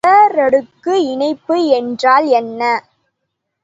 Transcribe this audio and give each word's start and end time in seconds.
தொடரடுக்கு 0.03 0.93
இணைப்பு 1.05 1.57
என்றால் 1.69 2.27
என்ன? 2.33 2.61